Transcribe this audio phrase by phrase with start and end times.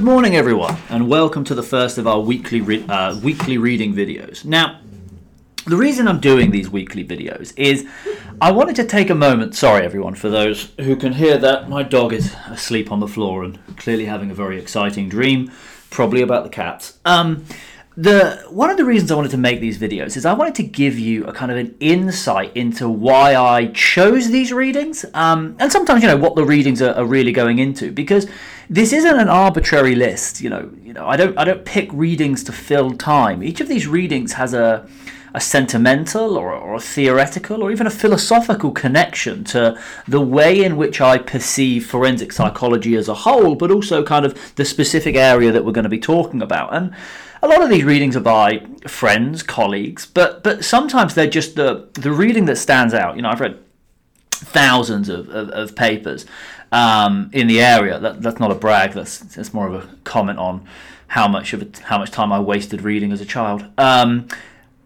[0.00, 3.94] Good morning, everyone, and welcome to the first of our weekly re- uh, weekly reading
[3.94, 4.46] videos.
[4.46, 4.80] Now,
[5.66, 7.86] the reason I'm doing these weekly videos is
[8.40, 9.54] I wanted to take a moment.
[9.54, 13.44] Sorry, everyone, for those who can hear that my dog is asleep on the floor
[13.44, 15.52] and clearly having a very exciting dream,
[15.90, 16.98] probably about the cats.
[17.04, 17.44] Um,
[18.00, 20.62] the one of the reasons I wanted to make these videos is I wanted to
[20.62, 25.70] give you a kind of an insight into why I chose these readings, um, and
[25.70, 28.26] sometimes you know what the readings are, are, really going into because
[28.70, 30.40] this isn't an arbitrary list.
[30.40, 33.42] You know, you know I don't I don't pick readings to fill time.
[33.42, 34.88] Each of these readings has a
[35.34, 40.76] a sentimental or, or a theoretical or even a philosophical connection to the way in
[40.76, 45.52] which I perceive forensic psychology as a whole, but also kind of the specific area
[45.52, 46.74] that we're going to be talking about.
[46.74, 46.92] And
[47.42, 51.88] a lot of these readings are by friends, colleagues, but but sometimes they're just the
[51.94, 53.16] the reading that stands out.
[53.16, 53.58] You know, I've read
[54.32, 56.26] thousands of, of, of papers
[56.72, 57.98] um, in the area.
[57.98, 58.92] That, that's not a brag.
[58.92, 60.66] That's that's more of a comment on
[61.08, 63.64] how much of it, how much time I wasted reading as a child.
[63.78, 64.28] Um,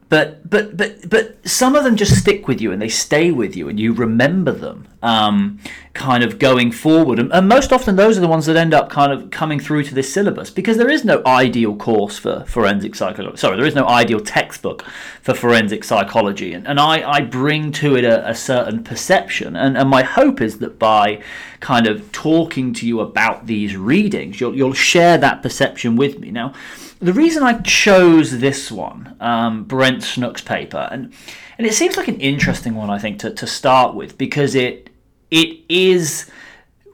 [0.08, 3.56] but but but but some of them just stick with you and they stay with
[3.56, 5.58] you and you remember them um,
[5.92, 7.18] kind of going forward.
[7.18, 9.84] And, and, most often those are the ones that end up kind of coming through
[9.84, 13.74] to this syllabus because there is no ideal course for forensic psychology sorry there is
[13.74, 14.82] no ideal textbook
[15.22, 16.52] for forensic psychology.
[16.54, 19.56] And, and I, I bring to it a, a certain perception.
[19.56, 21.22] And, and my hope is that by
[21.60, 26.30] kind of talking to you about these readings you'll, you'll share that perception with me.
[26.30, 26.54] Now
[27.00, 31.12] the reason I chose this one, um, Brent Snook's paper, and
[31.58, 34.90] and it seems like an interesting one, I think, to, to start with because it
[35.30, 36.30] it is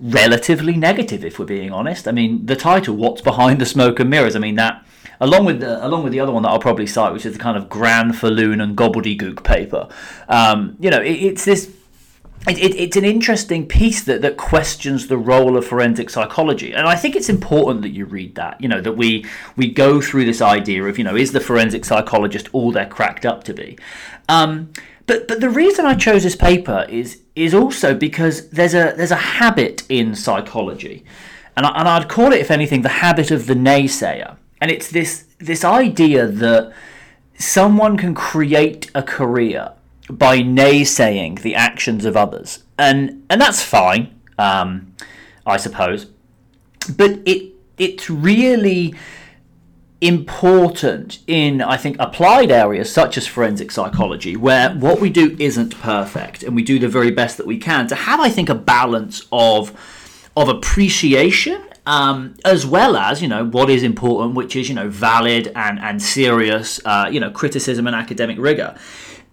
[0.01, 2.09] relatively negative, if we're being honest.
[2.09, 4.85] I mean, the title, "What's Behind the Smoke and Mirrors," I mean that
[5.21, 7.39] along with the along with the other one that I'll probably cite, which is the
[7.39, 9.89] kind of Granfalloon and gobbledygook paper.
[10.29, 11.71] Um, you know, it, it's this
[12.49, 16.73] it, it, it's an interesting piece that, that questions the role of forensic psychology.
[16.73, 20.01] And i think it's important that you read that you know that we we go
[20.01, 23.55] through this idea of you know is the forensic psychologist all they're cracked up to
[23.55, 23.79] be?
[24.29, 24.73] Um,
[25.07, 29.11] but but the reason i chose this paper is is also because there's a there's
[29.11, 31.05] a habit in psychology.
[31.57, 34.37] And, I, and i'd call it if anything the habit of the naysayer.
[34.61, 36.73] And it's this this idea that
[37.39, 39.73] someone can create a career
[40.11, 44.95] by naysaying the actions of others, and and that's fine, um,
[45.47, 46.07] I suppose.
[46.97, 48.95] But it it's really
[50.01, 55.79] important in I think applied areas such as forensic psychology, where what we do isn't
[55.81, 58.55] perfect, and we do the very best that we can to have I think a
[58.55, 59.73] balance of
[60.37, 64.89] of appreciation um, as well as you know what is important, which is you know
[64.89, 68.77] valid and and serious uh, you know criticism and academic rigor.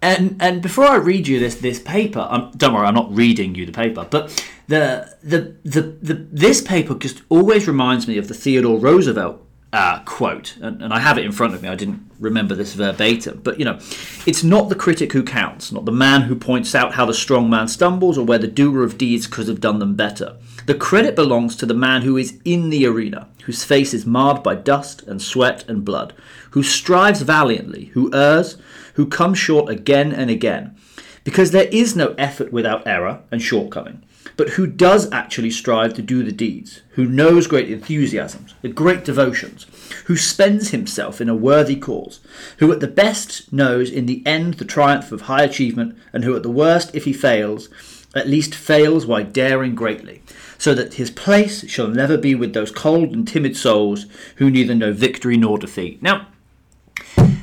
[0.02, 3.54] And and before I read you this this paper, um, don't worry, I'm not reading
[3.54, 8.26] you the paper, but the the the, the this paper just always reminds me of
[8.26, 9.40] the Theodore Roosevelt
[9.72, 11.68] uh, quote, and, and, I have it in front of me.
[11.68, 13.78] I didn't remember this verbatim, but you know,
[14.26, 17.50] it's not the critic who counts, not the man who points out how the strong
[17.50, 20.36] man stumbles or where the doer of deeds could have done them better.
[20.64, 24.42] The credit belongs to the man who is in the arena, whose face is marred
[24.42, 26.14] by dust and sweat and blood,
[26.52, 28.56] who strives valiantly, who errs,
[28.94, 30.76] who comes short again and again,
[31.24, 34.02] because there is no effort without error and shortcoming,
[34.36, 39.04] but who does actually strive to do the deeds, who knows great enthusiasms, the great
[39.04, 39.66] devotions,
[40.06, 42.20] who spends himself in a worthy cause,
[42.58, 46.36] who at the best knows in the end the triumph of high achievement, and who
[46.36, 47.68] at the worst, if he fails,
[48.14, 50.22] at least fails while daring greatly,
[50.56, 54.06] so that his place shall never be with those cold and timid souls
[54.36, 56.02] who neither know victory nor defeat.
[56.02, 56.28] Now,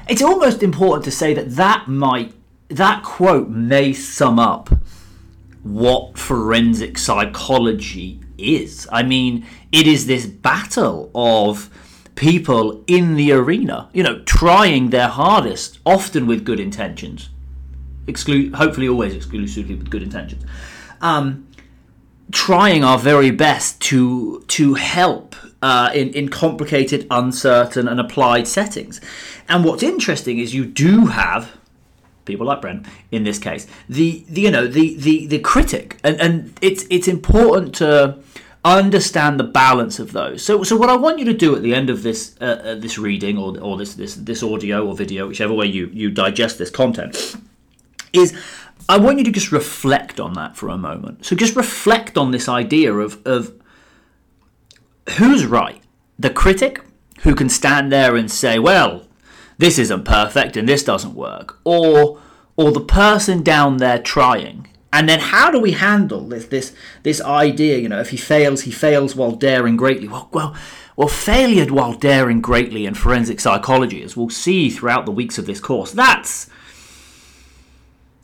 [0.07, 2.34] it's almost important to say that that might
[2.67, 4.70] that quote may sum up
[5.66, 8.88] what forensic psychology is.
[8.91, 11.72] I mean, it is this battle of
[12.14, 17.29] people in the arena, you know, trying their hardest, often with good intentions,
[18.08, 20.46] hopefully always exclusively with good intentions,
[21.02, 21.47] um,
[22.32, 29.02] trying our very best to to help uh, in in complicated, uncertain, and applied settings.
[29.50, 31.58] And what's interesting is you do have
[32.25, 36.19] people like Brent in this case, the, the you know the the the critic, and
[36.19, 38.17] and it's it's important to
[38.66, 40.43] understand the balance of those.
[40.43, 42.75] So so what I want you to do at the end of this uh, uh,
[42.75, 46.57] this reading or or this this this audio or video, whichever way you you digest
[46.57, 47.37] this content,
[48.11, 48.33] is
[48.89, 51.25] I want you to just reflect on that for a moment.
[51.25, 53.53] So just reflect on this idea of of
[55.17, 55.81] who's right,
[56.17, 56.81] the critic
[57.21, 59.05] who can stand there and say, well
[59.57, 62.19] this isn't perfect and this doesn't work, or
[62.57, 66.73] or the person down there trying And then how do we handle this this
[67.03, 67.78] this idea?
[67.78, 70.07] You know, if he fails, he fails while daring greatly.
[70.07, 70.55] Well, well,
[70.96, 75.46] well, failure while daring greatly in forensic psychology, as we'll see throughout the weeks of
[75.46, 76.49] this course, that's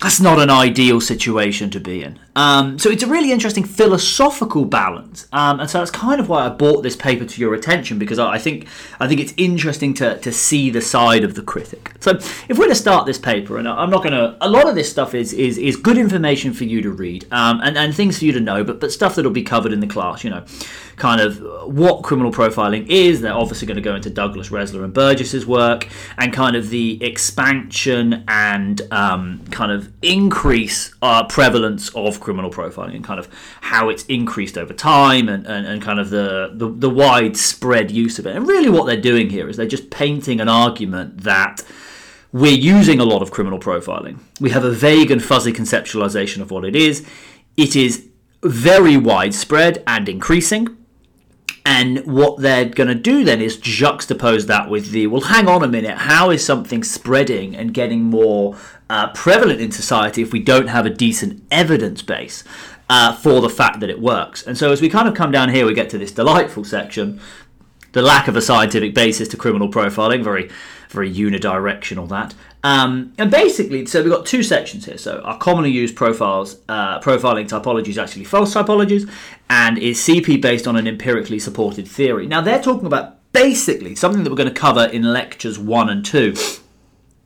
[0.01, 2.19] that's not an ideal situation to be in.
[2.35, 6.45] Um, so it's a really interesting philosophical balance, um, and so that's kind of why
[6.45, 8.67] I brought this paper to your attention because I think
[8.99, 11.93] I think it's interesting to, to see the side of the critic.
[11.99, 12.11] So
[12.49, 14.89] if we're to start this paper, and I'm not going to, a lot of this
[14.89, 18.25] stuff is is, is good information for you to read um, and and things for
[18.25, 20.23] you to know, but but stuff that'll be covered in the class.
[20.23, 20.45] You know,
[21.01, 23.21] kind of what criminal profiling is.
[23.21, 25.87] They're obviously going to go into Douglas Ressler and Burgess's work
[26.19, 32.93] and kind of the expansion and um, kind of increase uh, prevalence of criminal profiling
[32.93, 33.27] and kind of
[33.61, 38.19] how it's increased over time and, and, and kind of the, the, the widespread use
[38.19, 38.35] of it.
[38.35, 41.63] And really, what they're doing here is they're just painting an argument that
[42.31, 44.19] we're using a lot of criminal profiling.
[44.39, 47.03] We have a vague and fuzzy conceptualization of what it is.
[47.57, 48.07] It is
[48.43, 50.77] very widespread and increasing.
[51.65, 55.63] And what they're going to do then is juxtapose that with the well, hang on
[55.63, 58.57] a minute, how is something spreading and getting more
[58.89, 62.43] uh, prevalent in society if we don't have a decent evidence base
[62.89, 64.45] uh, for the fact that it works?
[64.45, 67.19] And so as we kind of come down here, we get to this delightful section
[67.91, 70.49] the lack of a scientific basis to criminal profiling, very,
[70.89, 72.33] very unidirectional that.
[72.63, 74.97] Um, and basically, so we've got two sections here.
[74.97, 79.09] So our commonly used profiles, uh, profiling typologies actually false typologies,
[79.49, 82.27] and is CP based on an empirically supported theory.
[82.27, 86.05] Now they're talking about basically something that we're going to cover in lectures one and
[86.05, 86.35] two,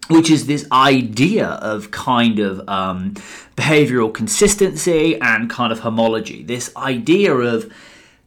[0.08, 3.16] which is this idea of kind of um,
[3.58, 6.44] behavioral consistency and kind of homology.
[6.44, 7.72] This idea of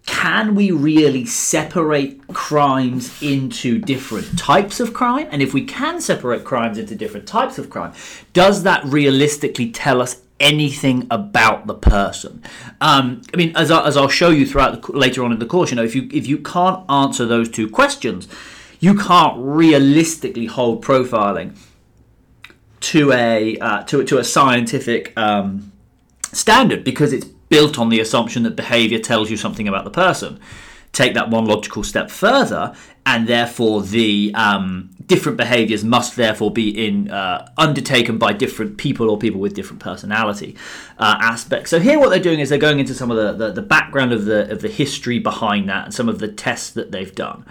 [0.08, 5.28] can we really separate crimes into different types of crime?
[5.30, 7.92] And if we can separate crimes into different types of crime,
[8.32, 12.42] does that realistically tell us anything about the person?
[12.80, 15.46] Um, I mean, as, I, as I'll show you throughout the, later on in the
[15.46, 18.28] course, you know, if you if you can't answer those two questions,
[18.80, 21.54] you can't realistically hold profiling
[22.80, 25.70] to a uh, to to a scientific um,
[26.32, 30.40] standard because it's built on the assumption that behavior tells you something about the person.
[30.92, 32.74] Take that one logical step further,
[33.04, 39.10] and therefore the um, different behaviors must therefore be in uh, undertaken by different people
[39.10, 40.56] or people with different personality
[40.98, 41.70] uh, aspects.
[41.70, 44.12] So here, what they're doing is they're going into some of the, the, the, background
[44.12, 47.44] of the of the history behind that and some of the tests that they've done.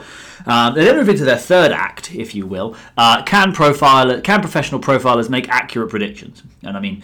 [0.46, 2.76] Um, they then move into their third act, if you will.
[2.98, 6.44] Uh, can profile can professional profilers make accurate predictions?
[6.64, 7.04] And I mean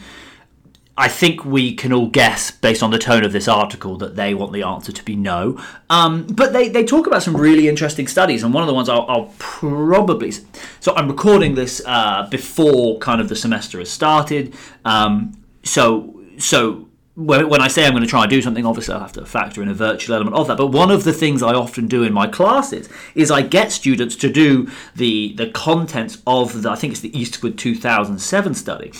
[0.96, 4.36] I think we can all guess, based on the tone of this article, that they
[4.36, 5.60] want the answer to be no.
[5.90, 8.90] Um, but they, they talk about some really interesting studies, and one of the ones
[8.90, 10.32] I'll, I'll probably.
[10.80, 14.54] So I'm recording this uh, before kind of the semester has started.
[14.86, 19.00] Um, so so when I say I'm going to try and do something, obviously I'll
[19.00, 20.58] have to factor in a virtual element of that.
[20.58, 24.16] But one of the things I often do in my classes is I get students
[24.18, 28.92] to do the the contents of the I think it's the Eastwood 2007 study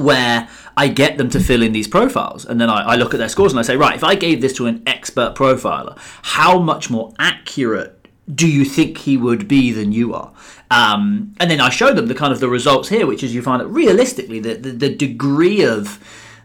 [0.00, 2.44] where I get them to fill in these profiles.
[2.44, 4.40] And then I, I, look at their scores and I say, right, if I gave
[4.40, 7.96] this to an expert profiler, how much more accurate
[8.32, 10.32] do you think he would be than you are?
[10.70, 13.42] Um, and then I show them the kind of the results here, which is you
[13.42, 15.98] find that realistically, the, the, the degree of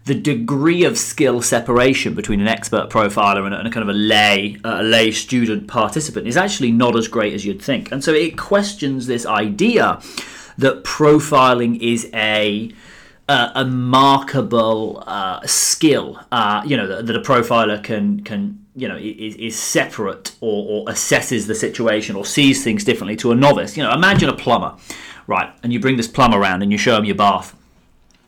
[0.05, 3.95] the degree of skill separation between an expert profiler and a, and a kind of
[3.95, 7.91] a lay a lay student participant is actually not as great as you'd think.
[7.91, 9.99] And so it questions this idea
[10.59, 12.71] that profiling is a
[13.27, 18.87] uh, a markable uh, skill, uh, you know, that, that, a profiler can can you
[18.87, 23.35] know is, is separate or, or, assesses the situation or sees things differently to a
[23.35, 23.75] novice.
[23.77, 24.75] You know, imagine a plumber,
[25.25, 25.51] right?
[25.63, 27.55] And you bring this plumber around and you show him your bath.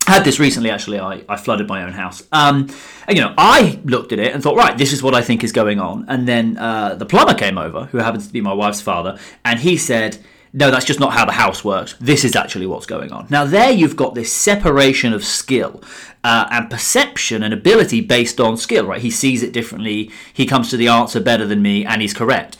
[0.08, 1.00] I had this recently, actually.
[1.00, 2.24] I, I flooded my own house.
[2.32, 2.70] Um,
[3.10, 5.44] and, you know, I looked at it and thought, right, this is what I think
[5.44, 6.06] is going on.
[6.08, 9.60] And then uh, the plumber came over, who happens to be my wife's father, and
[9.60, 10.18] he said,
[10.58, 11.94] no, that's just not how the house works.
[12.00, 13.28] This is actually what's going on.
[13.30, 15.84] Now, there you've got this separation of skill
[16.24, 19.00] uh, and perception and ability based on skill, right?
[19.00, 22.58] He sees it differently, he comes to the answer better than me, and he's correct.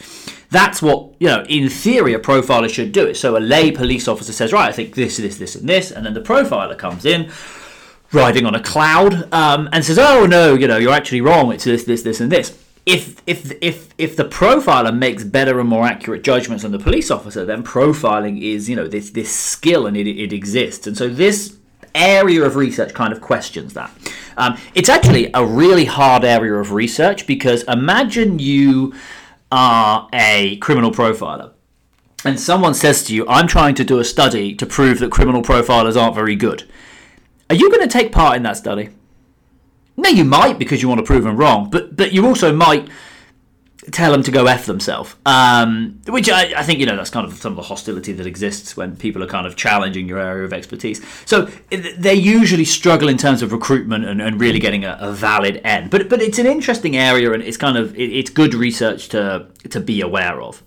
[0.52, 3.16] That's what, you know, in theory, a profiler should do.
[3.16, 6.06] So a lay police officer says, right, I think this, this, this, and this, and
[6.06, 7.32] then the profiler comes in
[8.12, 11.52] riding on a cloud um, and says, oh, no, you know, you're actually wrong.
[11.52, 15.68] It's this, this, this, and this if if if if the profiler makes better and
[15.68, 19.86] more accurate judgments than the police officer, then profiling is you know this this skill
[19.86, 21.58] and it, it exists, and so this
[21.94, 23.92] area of research kind of questions that.
[24.38, 28.94] Um, it's actually a really hard area of research because imagine you
[29.52, 31.54] are a criminal profiler
[32.24, 35.42] and someone says to you, I'm trying to do a study to prove that criminal
[35.42, 36.70] profilers aren't very good.
[37.50, 38.90] Are you going to take part in that study?
[39.98, 42.88] No, you might because you want to prove them wrong, but but you also might
[43.92, 45.16] tell them to go f themselves.
[45.26, 48.28] Um, which I, I, think you know that's kind of some of the hostility that
[48.28, 51.04] exists when people are kind of challenging your area of expertise.
[51.26, 55.62] So they usually struggle in terms of recruitment and, and really getting a, a, valid
[55.64, 55.90] end.
[55.90, 59.48] But but it's an interesting area and it's kind of it, it's good research to
[59.70, 60.64] to be aware of.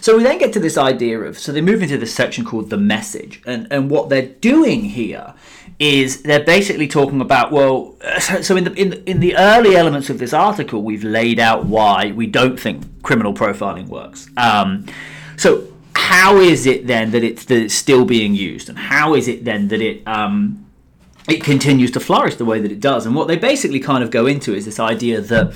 [0.00, 2.70] So we then get to this idea of so they move into this section called
[2.70, 5.34] the message, and and what they're doing here
[5.78, 10.18] is they're basically talking about well so in the in in the early elements of
[10.18, 14.28] this article we've laid out why we don't think criminal profiling works.
[14.36, 14.86] Um,
[15.36, 18.68] so how is it then that it's, that it's still being used?
[18.68, 20.66] And how is it then that it um,
[21.28, 23.06] it continues to flourish the way that it does?
[23.06, 25.54] And what they basically kind of go into is this idea that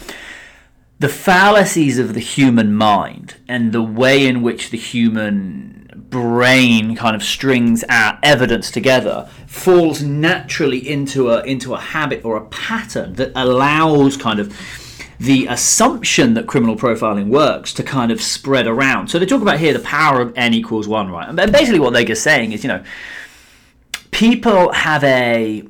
[0.98, 5.81] the fallacies of the human mind and the way in which the human
[6.12, 12.37] brain kind of strings our evidence together falls naturally into a into a habit or
[12.37, 14.54] a pattern that allows kind of
[15.19, 19.09] the assumption that criminal profiling works to kind of spread around.
[19.09, 21.28] So they talk about here the power of n equals one, right?
[21.28, 22.85] And basically what they're just saying is, you know,
[24.11, 25.64] people have a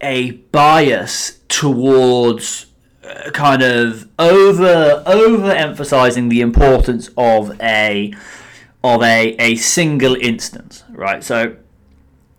[0.00, 2.66] a bias towards
[3.04, 8.14] uh, kind of over over emphasizing the importance of a
[8.86, 11.22] of a, a single instance, right?
[11.22, 11.56] So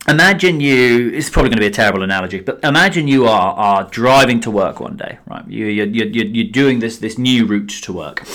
[0.07, 3.83] imagine you, it's probably going to be a terrible analogy, but imagine you are, are
[3.85, 5.47] driving to work one day, right?
[5.47, 8.25] You, you're, you're, you're doing this, this new route to work,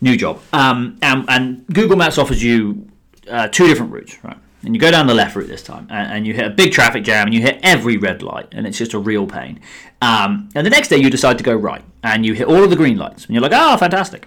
[0.00, 0.40] new job.
[0.52, 2.88] Um, and, and Google Maps offers you
[3.28, 4.38] uh, two different routes, right?
[4.62, 6.72] And you go down the left route this time, and, and, you hit a big
[6.72, 9.60] traffic jam, and you hit every red light, and it's just a real pain.
[10.02, 12.70] Um, and the next day, you decide to go right, and you hit all of
[12.70, 14.26] the green lights, and you're like, oh, fantastic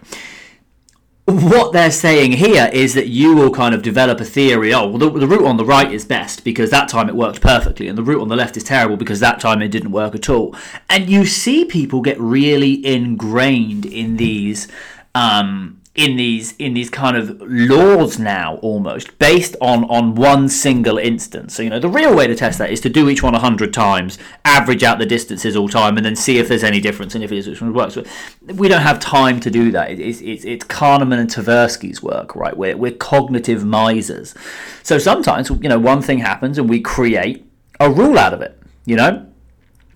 [1.30, 4.98] what they're saying here is that you will kind of develop a theory oh well
[4.98, 7.98] the, the, route on the right is best because that time it worked perfectly and
[7.98, 10.56] the route on the left is terrible because that time it didn't work at all.
[10.90, 14.68] And you see people get really ingrained in these
[15.16, 20.98] um, in these in these kind of laws now almost based on on one single
[20.98, 21.54] instance.
[21.54, 23.74] So you know the real way to test that is to do each one 100
[23.74, 27.24] times average out the distances all time and then see if there's any difference and
[27.24, 27.96] if it is which one works.
[27.96, 28.08] But
[28.56, 29.92] we don't have time to do that.
[29.92, 32.56] It's it's, it's kahneman and tversky's work right?
[32.56, 34.34] We're, we're cognitive misers.
[34.84, 37.46] So sometimes you know one thing happens and we create
[37.82, 39.26] a rule out of it you know?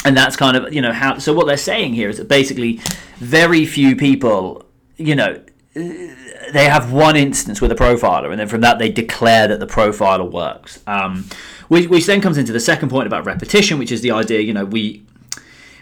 [0.06, 2.82] And that's kind of you know how so what they're saying here is that basically
[3.20, 4.66] very few people
[4.98, 5.42] you know
[5.74, 9.68] they have one instance with a profiler, and then from that they declare that the
[9.68, 10.84] profiler works.
[10.86, 11.26] Um,
[11.68, 14.42] which, which then comes into the second point about repetition, which is the idea.
[14.42, 15.04] You know, we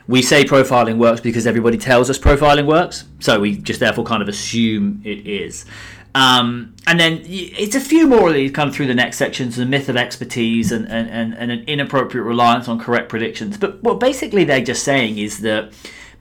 [0.07, 4.21] we say profiling works because everybody tells us profiling works, so we just therefore kind
[4.21, 5.65] of assume it is.
[6.13, 9.55] Um, and then it's a few more of these kind of through the next sections
[9.55, 13.57] the myth of expertise and, and, and, and an inappropriate reliance on correct predictions.
[13.57, 15.71] But what basically they're just saying is that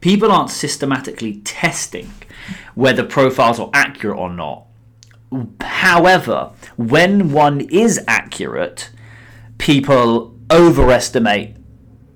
[0.00, 2.12] people aren't systematically testing
[2.74, 4.66] whether profiles are accurate or not.
[5.60, 8.90] However, when one is accurate,
[9.58, 11.56] people overestimate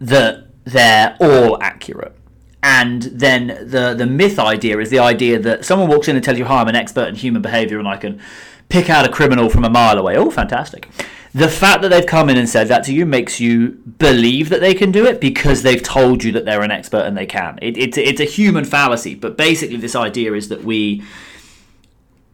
[0.00, 2.16] that they're all accurate.
[2.62, 6.38] And then the, the myth idea is the idea that someone walks in and tells
[6.38, 8.20] you, Hi, I'm an expert in human behavior and I can
[8.68, 10.16] pick out a criminal from a mile away.
[10.16, 10.88] Oh, fantastic
[11.34, 14.60] the fact that they've come in and said that to you makes you believe that
[14.60, 17.58] they can do it because they've told you that they're an expert and they can.
[17.60, 21.02] It, it, it's a human fallacy, but basically, this idea is that we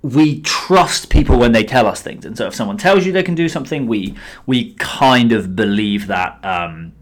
[0.02, 3.22] we trust people when they tell us things, and so if someone tells you they
[3.22, 4.14] can do something, we
[4.46, 6.38] we kind of believe that.
[6.44, 6.92] Um,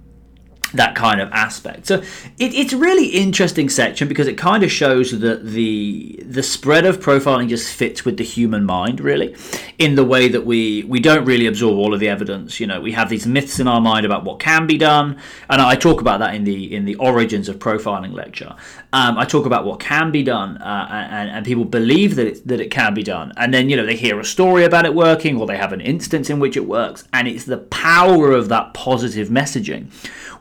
[0.74, 1.86] that kind of aspect.
[1.86, 1.96] So
[2.38, 6.84] it, it's a really interesting section because it kind of shows that the the spread
[6.84, 9.34] of profiling just fits with the human mind really
[9.78, 12.60] in the way that we we don't really absorb all of the evidence.
[12.60, 15.62] You know, we have these myths in our mind about what can be done, and
[15.62, 18.54] I talk about that in the in the origins of profiling lecture.
[18.92, 22.46] Um, I talk about what can be done, uh, and, and people believe that it,
[22.46, 24.94] that it can be done, and then you know they hear a story about it
[24.94, 28.50] working, or they have an instance in which it works, and it's the power of
[28.50, 29.90] that positive messaging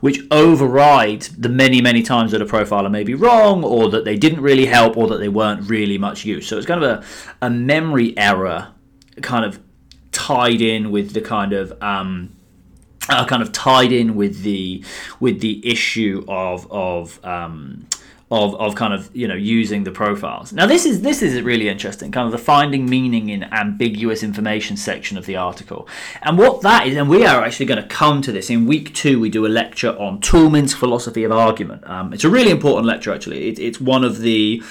[0.00, 4.16] which overrides the many, many times that a profiler may be wrong, or that they
[4.16, 6.46] didn't really help, or that they weren't really much use.
[6.48, 7.04] So it's kind of a,
[7.46, 8.72] a memory error
[9.22, 9.60] kind of
[10.12, 12.36] tied in with the kind of um,
[13.08, 14.84] uh, kind of tied in with the
[15.20, 17.86] with the issue of of um,
[18.30, 20.52] of, of kind of you know using the profiles.
[20.52, 24.76] Now this is this is really interesting, kind of the finding meaning in ambiguous information
[24.76, 25.88] section of the article,
[26.22, 28.94] and what that is, and we are actually going to come to this in week
[28.94, 29.18] two.
[29.18, 31.88] We do a lecture on Toulmin's philosophy of argument.
[31.88, 33.48] Um, it's a really important lecture actually.
[33.48, 34.62] It, it's one of the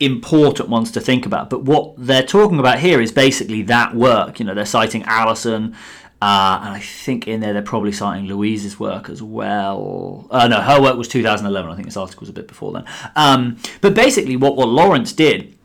[0.00, 1.50] important ones to think about.
[1.50, 4.40] But what they're talking about here is basically that work.
[4.40, 5.76] You know, they're citing Alison
[6.22, 10.26] Uh, and I think in there they're probably citing Louise's work as well.
[10.30, 11.70] Uh, no, her work was 2011.
[11.70, 12.84] I think this article was a bit before then.
[13.16, 15.56] Um, but basically, what, what Laurence did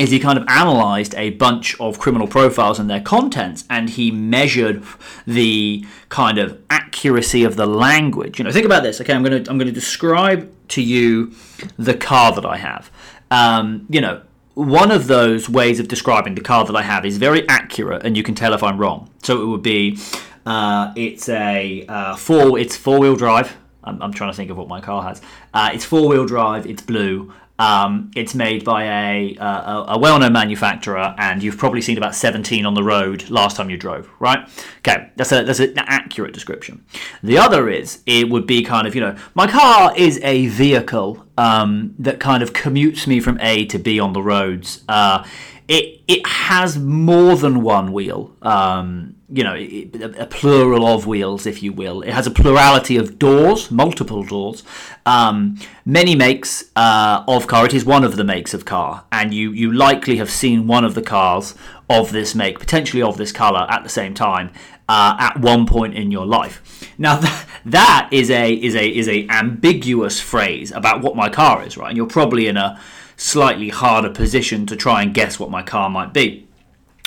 [0.00, 4.10] is he kind of analyzed a bunch of criminal profiles and their contents and he
[4.10, 4.82] measured
[5.26, 9.44] the kind of accuracy of the language you know think about this okay i'm going
[9.44, 11.34] to i'm going to describe to you
[11.76, 12.90] the car that i have
[13.30, 14.22] um, you know
[14.54, 18.16] one of those ways of describing the car that i have is very accurate and
[18.16, 19.10] you can tell if i'm wrong.
[19.22, 19.98] So it would be
[20.46, 23.56] uh, it's a uh, four it's four wheel drive.
[23.84, 25.22] I'm, I'm, trying to think of what my car has.
[25.54, 30.32] Uh, it's four wheel drive it's blue um, it's made by a, uh, a well-known
[30.32, 34.48] manufacturer, and you've probably seen about 17 on the road last time you drove, right?
[34.78, 36.82] Okay, that's a that's an accurate description.
[37.22, 41.26] The other is it would be kind of you know my car is a vehicle
[41.36, 44.82] um, that kind of commutes me from A to B on the roads.
[44.88, 45.26] Uh,
[45.68, 48.34] it it has more than one wheel.
[48.40, 52.02] Um, you know, a plural of wheels, if you will.
[52.02, 54.64] It has a plurality of doors, multiple doors,
[55.06, 57.66] um, many makes uh, of car.
[57.66, 60.84] It is one of the makes of car, and you you likely have seen one
[60.84, 61.54] of the cars
[61.88, 64.50] of this make, potentially of this color, at the same time
[64.88, 66.90] uh, at one point in your life.
[66.98, 67.20] Now
[67.64, 71.88] that is a is a is a ambiguous phrase about what my car is, right?
[71.88, 72.80] And you're probably in a
[73.16, 76.48] slightly harder position to try and guess what my car might be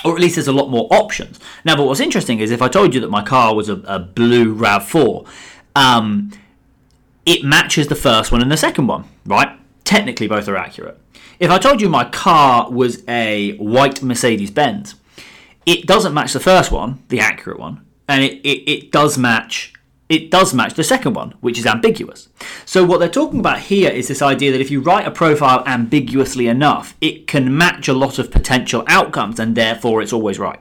[0.04, 1.40] or at least there's a lot more options.
[1.64, 4.00] Now, but what's interesting is if I told you that my car was a, a
[4.00, 5.28] blue RAV4,
[5.76, 6.32] um,
[7.26, 9.58] it matches the first one and the second one, right?
[9.84, 11.00] Technically, both are accurate.
[11.40, 14.96] If I told you my car was a white Mercedes Benz,
[15.66, 19.74] it doesn't match the first one, the accurate one, and it, it, it does match
[20.14, 22.30] it does match the second one, which is ambiguous.
[22.66, 25.64] So, what they're talking about here is this idea that if you write a profile
[25.66, 30.60] ambiguously enough, it can match a lot of potential outcomes and therefore it's always right.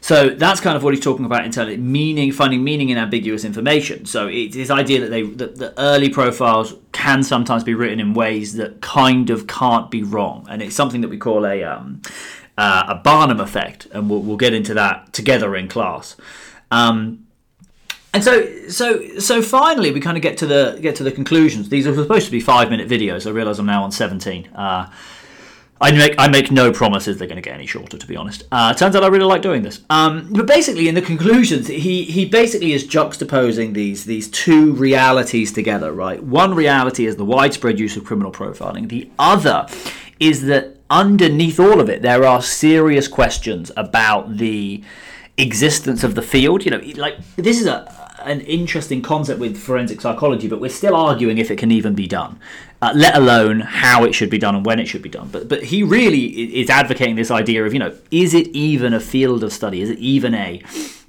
[0.00, 2.96] So that's kind of what he's talking about in terms of meaning, finding meaning in
[2.96, 4.06] ambiguous information.
[4.06, 8.14] So it's this idea that they that the early profiles can sometimes be written in
[8.14, 12.00] ways that kind of can't be wrong, and it's something that we call a um,
[12.56, 16.16] uh, a Barnum effect, and we'll, we'll get into that together in class.
[16.70, 17.26] Um,
[18.12, 21.68] and so, so, so finally, we kind of get to the get to the conclusions.
[21.68, 23.26] These are supposed to be five minute videos.
[23.26, 24.48] I realise I'm now on 17.
[24.48, 24.90] Uh,
[25.82, 27.96] I make I make no promises they're going to get any shorter.
[27.96, 29.80] To be honest, uh, turns out I really like doing this.
[29.88, 35.52] Um, but basically, in the conclusions, he he basically is juxtaposing these these two realities
[35.52, 35.92] together.
[35.92, 38.88] Right, one reality is the widespread use of criminal profiling.
[38.88, 39.66] The other
[40.18, 44.82] is that underneath all of it, there are serious questions about the
[45.38, 46.64] existence of the field.
[46.64, 50.94] You know, like this is a an interesting concept with forensic psychology, but we're still
[50.94, 52.38] arguing if it can even be done,
[52.82, 55.28] uh, let alone how it should be done and when it should be done.
[55.28, 59.00] But but he really is advocating this idea of you know, is it even a
[59.00, 59.80] field of study?
[59.82, 60.62] Is it even a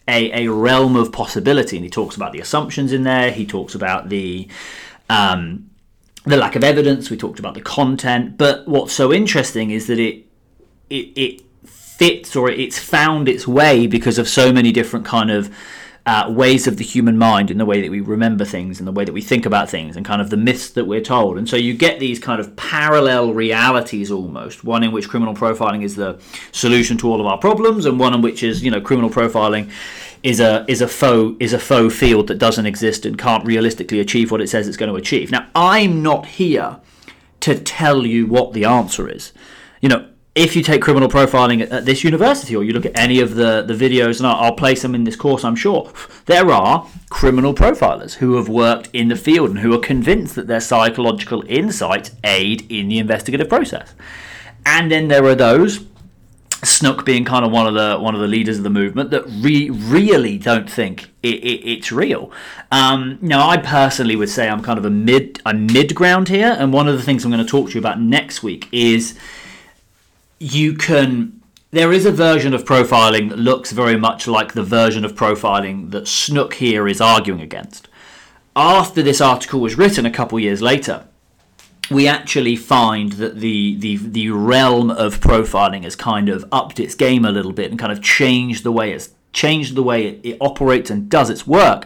[0.08, 1.78] a, a realm of possibility?
[1.78, 3.32] And he talks about the assumptions in there.
[3.32, 4.48] He talks about the
[5.10, 5.70] um,
[6.26, 7.10] the lack of evidence.
[7.10, 8.38] We talked about the content.
[8.38, 10.26] But what's so interesting is that it
[10.90, 15.56] it, it fits or it's found its way because of so many different kind of
[16.06, 18.92] uh, ways of the human mind in the way that we remember things and the
[18.92, 21.38] way that we think about things and kind of the myths that we're told.
[21.38, 25.84] And so you get these kind of parallel realities almost one in which criminal profiling
[25.84, 26.20] is the
[26.52, 29.70] solution to all of our problems, and one in which is, you know, criminal profiling
[30.24, 34.00] is a is a faux is a faux field that doesn't exist and can't realistically
[34.00, 35.32] achieve what it says it's going to achieve.
[35.32, 36.80] Now, I'm not here
[37.42, 39.34] to tell you what the answer is.
[39.82, 43.20] You know, if you take criminal profiling at, this university or you look at any
[43.20, 45.92] of the, the videos, and I'll, I'll place them in this course, I'm sure,
[46.26, 50.48] there are criminal profilers who have worked in the field and who are convinced that
[50.48, 53.94] their psychological insights aid in the investigative process.
[54.66, 55.86] And then there are those,
[56.64, 59.24] Snook being kind of one of the one of the leaders of the movement, that
[59.28, 62.32] re- really don't think it, it, it's real.
[62.72, 66.56] Um, now, I personally would say I'm kind of a mid a mid ground here,
[66.60, 69.18] and one of the things I'm going to talk to you about next week is
[70.42, 75.06] you can there is a version of profiling that looks very much like the version
[75.06, 77.88] of profiling that Snook here is arguing against.
[78.58, 81.06] After this article was written a couple years later,
[81.90, 86.96] we actually find that the, the the realm of profiling has kind of upped its
[86.96, 90.20] game a little bit and kind of changed the way it's changed the way it,
[90.24, 91.86] it operates and does its work.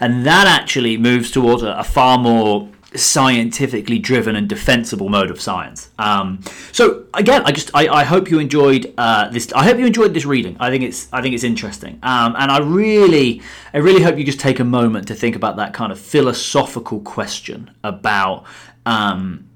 [0.00, 5.40] And that actually moves towards a, a far more scientifically driven and defensible mode of
[5.40, 5.90] science.
[5.98, 6.40] Um,
[6.72, 9.52] so again, I just I, I hope you enjoyed uh, this.
[9.52, 10.56] I hope you enjoyed this reading.
[10.60, 14.24] I think it's I think it's interesting, um, and I really I really hope you
[14.24, 18.44] just take a moment to think about that kind of philosophical question about
[18.86, 19.48] um,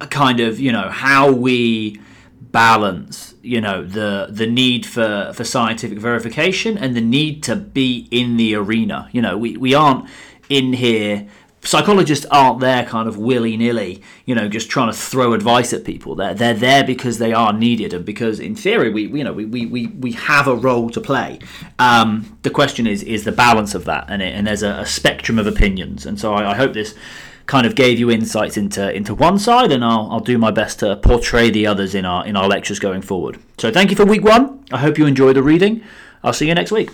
[0.00, 2.00] a kind of you know how we
[2.40, 8.08] balance you know the the need for for scientific verification and the need to be
[8.10, 10.08] in the arena you know we we aren't
[10.48, 11.28] in here
[11.62, 16.14] psychologists aren't there kind of willy-nilly you know just trying to throw advice at people
[16.14, 19.44] they're they're there because they are needed and because in theory we you know we
[19.44, 21.38] we, we, we have a role to play
[21.78, 24.86] um, the question is is the balance of that and it, and there's a, a
[24.86, 26.94] spectrum of opinions and so I, I hope this
[27.50, 30.78] kind of gave you insights into into one side, and I'll, I'll do my best
[30.80, 33.38] to portray the others in our in our lectures going forward.
[33.58, 34.64] So thank you for week one.
[34.70, 35.82] I hope you enjoy the reading.
[36.22, 36.90] I'll see you next week.